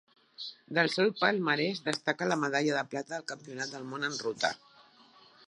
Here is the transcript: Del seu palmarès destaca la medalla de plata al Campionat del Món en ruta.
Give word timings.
Del 0.77 0.87
seu 0.93 1.11
palmarès 1.19 1.83
destaca 1.89 2.29
la 2.31 2.39
medalla 2.45 2.79
de 2.79 2.85
plata 2.95 3.17
al 3.19 3.29
Campionat 3.35 3.77
del 3.77 3.87
Món 3.93 4.11
en 4.11 4.19
ruta. 4.27 4.55